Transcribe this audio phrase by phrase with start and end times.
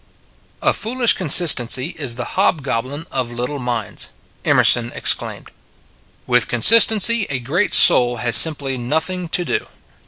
[0.63, 4.09] "A foolish consistency is the hobgoblin of little minds,"
[4.43, 5.51] Emerson exclaimed."
[6.25, 9.67] With consistency a great soul has simply nothing to do.